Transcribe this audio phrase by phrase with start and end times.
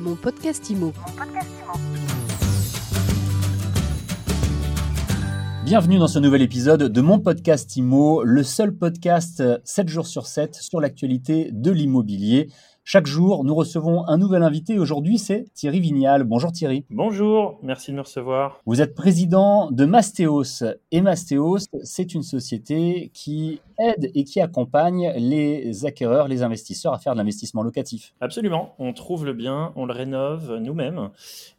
[0.00, 0.94] Mon podcast IMO.
[5.70, 10.26] Bienvenue dans ce nouvel épisode de mon podcast IMO, le seul podcast 7 jours sur
[10.26, 12.48] 7 sur l'actualité de l'immobilier.
[12.82, 14.80] Chaque jour, nous recevons un nouvel invité.
[14.80, 16.24] Aujourd'hui, c'est Thierry Vignal.
[16.24, 16.84] Bonjour Thierry.
[16.90, 18.58] Bonjour, merci de me recevoir.
[18.66, 20.64] Vous êtes président de Mastéos.
[20.90, 26.98] Et Mastéos, c'est une société qui aide et qui accompagne les acquéreurs, les investisseurs à
[26.98, 28.12] faire de l'investissement locatif.
[28.20, 28.74] Absolument.
[28.80, 31.10] On trouve le bien, on le rénove nous-mêmes,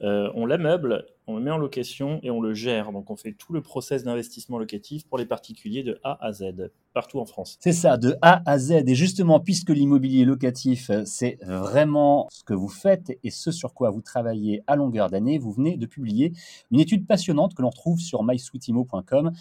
[0.00, 2.90] euh, on l'ameuble, on le met en location et on le gère.
[2.90, 6.70] Donc on fait tout le process d'investissement locatif pour les particuliers de A à Z,
[6.94, 7.58] partout en France.
[7.60, 8.84] C'est ça, de A à Z.
[8.86, 13.90] Et justement, puisque l'immobilier locatif, c'est vraiment ce que vous faites et ce sur quoi
[13.90, 16.32] vous travaillez à longueur d'année, vous venez de publier
[16.70, 19.32] une étude passionnante que l'on retrouve sur mysweetimo.com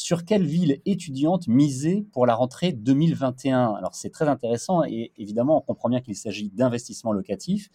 [0.00, 5.58] sur quelle ville étudiante miser pour la rentrée 2021 Alors c'est très intéressant et évidemment
[5.58, 7.68] on comprend bien qu'il s'agit d'investissement locatif.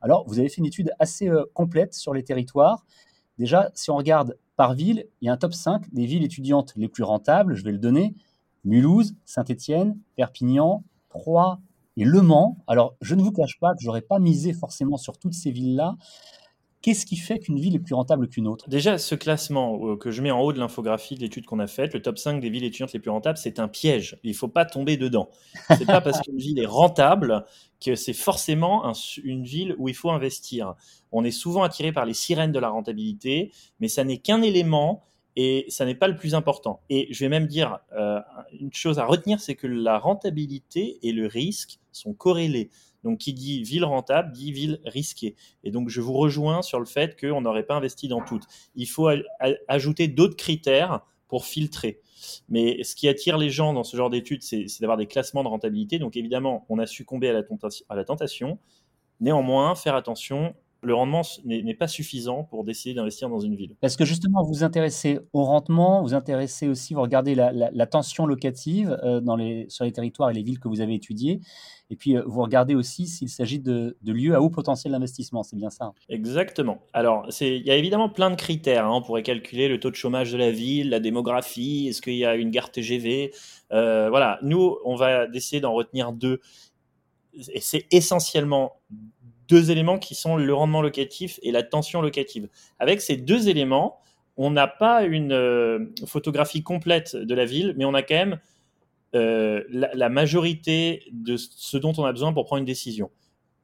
[0.00, 2.86] Alors vous avez fait une étude assez euh, complète sur les territoires.
[3.36, 6.72] Déjà, si on regarde par ville, il y a un top 5 des villes étudiantes
[6.76, 8.14] les plus rentables, je vais le donner.
[8.64, 11.60] Mulhouse, Saint-Étienne, Perpignan, Troyes
[11.98, 12.56] et Le Mans.
[12.68, 15.94] Alors je ne vous cache pas que j'aurais pas misé forcément sur toutes ces villes-là.
[16.86, 18.68] Qu'est-ce qui fait qu'une ville est plus rentable qu'une autre?
[18.68, 21.66] Déjà, ce classement euh, que je mets en haut de l'infographie de l'étude qu'on a
[21.66, 24.20] faite, le top 5 des villes étudiantes les plus rentables, c'est un piège.
[24.22, 25.28] Il ne faut pas tomber dedans.
[25.76, 27.44] C'est pas parce qu'une ville est rentable
[27.84, 28.84] que c'est forcément
[29.24, 30.76] une ville où il faut investir.
[31.10, 35.02] On est souvent attiré par les sirènes de la rentabilité, mais ça n'est qu'un élément
[35.34, 36.82] et ça n'est pas le plus important.
[36.88, 38.20] Et je vais même dire euh,
[38.60, 42.70] une chose à retenir, c'est que la rentabilité et le risque sont corrélés.
[43.06, 45.36] Donc, qui dit ville rentable dit ville risquée.
[45.62, 48.42] Et donc, je vous rejoins sur le fait qu'on n'aurait pas investi dans toutes.
[48.74, 49.08] Il faut
[49.68, 52.00] ajouter d'autres critères pour filtrer.
[52.48, 55.48] Mais ce qui attire les gens dans ce genre d'études, c'est d'avoir des classements de
[55.48, 56.00] rentabilité.
[56.00, 57.42] Donc, évidemment, on a succombé à la,
[57.88, 58.58] à la tentation.
[59.20, 60.54] Néanmoins, faire attention
[60.86, 63.74] le rendement n'est pas suffisant pour décider d'investir dans une ville.
[63.80, 68.26] Parce que justement, vous vous intéressez au rendement, vous intéressez aussi, vous regardez la, tension
[68.26, 71.40] locative euh, dans les, sur les territoires et les villes que vous avez étudiées,
[71.90, 75.56] et puis euh, vous regardez aussi s'il s'agit de, lieux à haut potentiel d'investissement, c'est
[75.56, 76.78] bien ça Exactement.
[76.92, 78.86] Alors, il y a évidemment plein de critères.
[78.86, 78.94] Hein.
[78.94, 82.24] On pourrait calculer le taux de chômage de la ville, la démographie, est-ce qu'il y
[82.24, 83.32] a une gare TGV
[83.72, 86.40] euh, Voilà, nous, on va essayer d'en retenir deux.
[87.52, 88.72] Et c'est essentiellement
[89.48, 92.48] deux éléments qui sont le rendement locatif et la tension locative.
[92.78, 94.00] Avec ces deux éléments,
[94.36, 98.38] on n'a pas une euh, photographie complète de la ville, mais on a quand même
[99.14, 103.10] euh, la, majorité de ce dont on a besoin pour prendre une décision.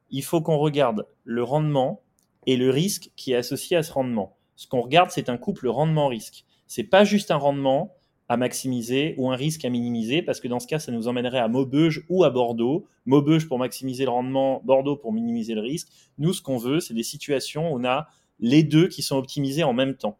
[0.09, 2.01] Il faut qu'on regarde le rendement
[2.47, 4.35] et le risque qui est associé à ce rendement.
[4.55, 6.45] Ce qu'on regarde, c'est un couple rendement-risque.
[6.65, 7.95] C'est pas juste un rendement,
[8.29, 11.39] à maximiser ou un risque à minimiser, parce que dans ce cas, ça nous emmènerait
[11.39, 12.85] à Maubeuge ou à Bordeaux.
[13.05, 15.89] Maubeuge pour maximiser le rendement, Bordeaux pour minimiser le risque.
[16.17, 18.07] Nous, ce qu'on veut, c'est des situations où on a
[18.39, 20.17] les deux qui sont optimisés en même temps.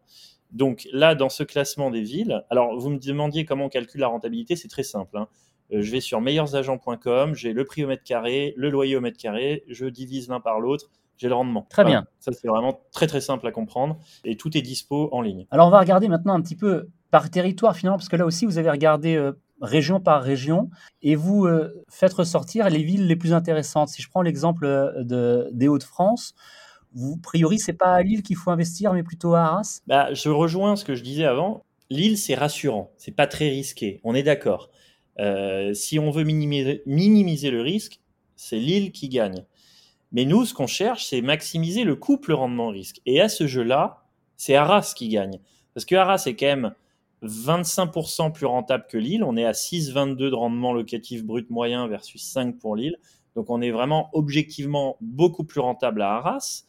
[0.50, 4.06] Donc là, dans ce classement des villes, alors vous me demandiez comment on calcule la
[4.06, 5.18] rentabilité, c'est très simple.
[5.18, 5.28] Hein.
[5.72, 9.18] Euh, je vais sur meilleursagents.com, j'ai le prix au mètre carré, le loyer au mètre
[9.18, 11.66] carré, je divise l'un par l'autre, j'ai le rendement.
[11.70, 12.06] Très bien.
[12.20, 15.46] Ça, c'est vraiment très très simple à comprendre et tout est dispo en ligne.
[15.50, 18.44] Alors on va regarder maintenant un petit peu par territoire finalement, parce que là aussi
[18.44, 20.68] vous avez regardé euh, région par région
[21.00, 23.88] et vous euh, faites ressortir les villes les plus intéressantes.
[23.88, 26.34] Si je prends l'exemple euh, de, des Hauts-de-France,
[26.92, 29.80] vous, a priori, c'est pas à Lille qu'il faut investir, mais plutôt à Arras?
[29.86, 31.62] Bah, Je rejoins ce que je disais avant.
[31.88, 34.70] Lille, c'est rassurant, c'est pas très risqué, on est d'accord.
[35.72, 38.00] si on veut minimiser, minimiser le risque,
[38.34, 39.44] c'est Lille qui gagne.
[40.10, 43.00] Mais nous, ce qu'on cherche, c'est maximiser le couple rendement-risque.
[43.06, 44.02] Et à ce jeu-là,
[44.36, 45.38] c'est Arras qui gagne.
[45.74, 46.74] Parce que Arras est quand même
[47.26, 49.24] 25% plus rentable que Lille.
[49.24, 52.96] On est à 6,22 de rendement locatif brut moyen versus 5 pour Lille.
[53.34, 56.64] Donc on est vraiment objectivement beaucoup plus rentable à Arras.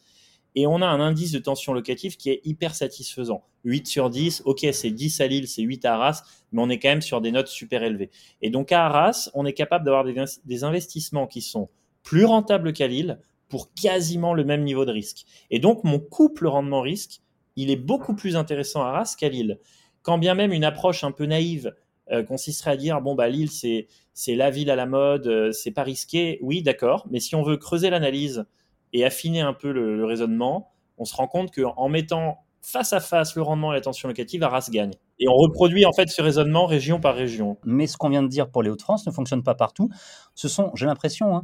[0.56, 3.44] Et on a un indice de tension locative qui est hyper satisfaisant.
[3.66, 6.22] 8 sur 10, ok, c'est 10 à Lille, c'est 8 à Arras,
[6.52, 8.10] mais on est quand même sur des notes super élevées.
[8.42, 11.70] Et donc à Arras, on est capable d'avoir des, des investissements qui sont
[12.04, 15.26] plus rentables qu'à Lille pour quasiment le même niveau de risque.
[15.52, 17.22] Et donc mon couple rendement-risque,
[17.58, 19.60] il est beaucoup plus intéressant à Arras qu'à Lille
[20.06, 21.74] quand bien même une approche un peu naïve
[22.12, 25.52] euh, consisterait à dire bon bah Lille c'est c'est la ville à la mode, euh,
[25.52, 28.46] c'est pas risqué, oui d'accord, mais si on veut creuser l'analyse
[28.94, 33.36] et affiner un peu le, raisonnement, on se rend compte qu'en mettant face à face
[33.36, 34.94] le rendement et la tension locative, Arras gagne.
[35.20, 37.58] Et on reproduit en fait ce raisonnement région par région.
[37.66, 39.90] Mais ce qu'on vient de dire pour les Hauts-de-France ne fonctionne pas partout.
[40.34, 41.44] Ce sont, j'ai l'impression, hein,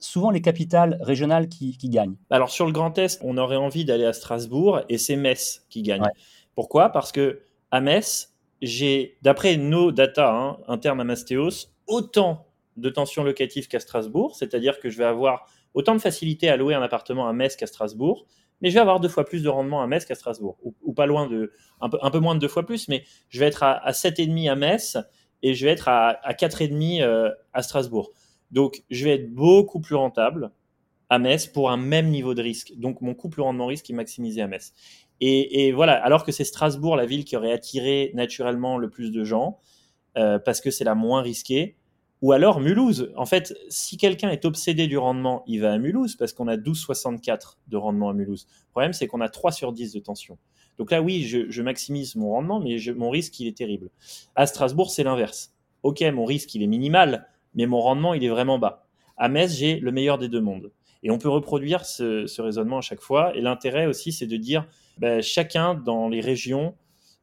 [0.00, 2.16] souvent les capitales régionales qui, gagnent.
[2.30, 5.82] Alors sur le Grand Est, on aurait envie d'aller à Strasbourg et c'est Metz qui
[5.82, 6.02] gagne.
[6.54, 6.88] Pourquoi?
[6.88, 12.46] Parce que à Metz, j'ai, d'après nos data hein, internes à Mastéos, autant
[12.76, 16.74] de tensions locatives qu'à Strasbourg, c'est-à-dire que je vais avoir autant de facilité à louer
[16.74, 18.26] un appartement à Metz qu'à Strasbourg,
[18.60, 21.06] mais je vais avoir deux fois plus de rendement à Metz qu'à Strasbourg, ou, pas
[21.06, 23.62] loin de, un peu, un peu, moins de deux fois plus, mais je vais être
[23.62, 24.98] à, à 7,5 à Metz
[25.42, 28.12] et je vais être à, à 4,5 euh, à Strasbourg.
[28.50, 30.50] Donc, je vais être beaucoup plus rentable
[31.08, 32.72] à Metz pour un même niveau de risque.
[32.76, 34.72] Donc, mon coût plus rendement risque est maximisé à Metz.
[35.22, 39.22] Et, voilà, alors que c'est Strasbourg, la ville qui aurait attiré naturellement le plus de
[39.22, 39.58] gens,
[40.16, 41.76] euh, parce que c'est la moins risquée,
[42.22, 43.12] ou alors Mulhouse.
[43.16, 46.56] En fait, si quelqu'un est obsédé du rendement, il va à Mulhouse parce qu'on a
[46.56, 48.46] 12,64 de rendement à Mulhouse.
[48.68, 50.38] Le problème, c'est qu'on a 3 sur 10 de tension.
[50.78, 53.90] Donc là, oui, je, maximise mon rendement, mais mon risque, il est terrible.
[54.34, 55.54] À Strasbourg, c'est l'inverse.
[55.82, 58.86] Ok, mon risque, il est minimal, mais mon rendement, il est vraiment bas.
[59.16, 60.72] À Metz, j'ai le meilleur des deux mondes.
[61.02, 63.34] Et on peut reproduire ce, raisonnement à chaque fois.
[63.36, 64.66] Et l'intérêt aussi, c'est de dire,
[64.98, 66.74] ben, chacun dans les régions,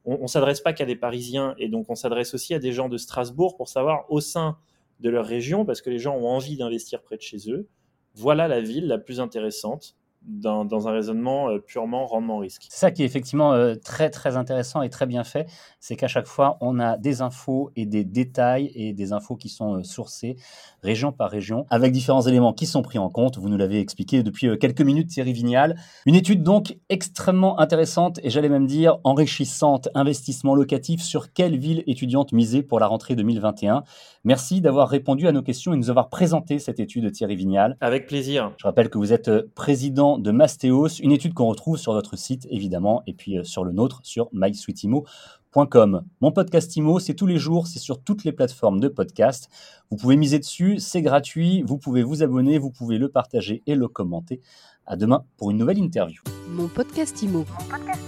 [0.06, 2.88] on ne s'adresse pas qu'à des Parisiens, et donc on s'adresse aussi à des gens
[2.88, 4.58] de Strasbourg pour savoir au sein
[5.00, 7.68] de leur région parce que les gens ont envie d'investir près de chez eux.
[8.16, 9.96] Voilà la ville la plus intéressante
[10.28, 12.68] dans, un raisonnement euh, purement rendement-risque.
[12.70, 15.48] C'est ça qui est effectivement euh, très très intéressant et très bien fait,
[15.80, 19.50] c'est qu'à chaque fois on a des infos et des détails et des infos qui
[19.50, 20.36] sont euh, sourcées
[20.84, 23.38] région par région avec différents éléments qui sont pris en compte.
[23.38, 25.76] Vous nous l'avez expliqué depuis quelques minutes Thierry Vignal.
[26.06, 29.90] Une étude donc extrêmement intéressante et j'allais même dire enrichissante.
[29.96, 33.84] Investissement locatif sur quelle ville étudiante miser pour la rentrée 2021
[34.24, 37.78] Merci d'avoir répondu à nos questions et nous avoir présenté cette étude Thierry Vignal.
[37.80, 38.52] Avec plaisir.
[38.58, 42.48] Je rappelle que vous êtes président de Mastéos, une étude qu'on retrouve sur notre site
[42.50, 46.04] évidemment, et puis euh, sur le nôtre sur mysweetimo.com.
[46.22, 49.50] Mon podcast Imo, c'est tous les jours, c'est sur toutes les plateformes de podcast.
[49.90, 53.76] Vous pouvez miser dessus, c'est gratuit, vous pouvez vous abonner, vous pouvez le partager et
[53.76, 54.42] le commenter.
[54.86, 56.22] À demain pour une nouvelle interview.
[56.50, 57.40] Mon podcast Imo.
[57.40, 58.07] Mon podcast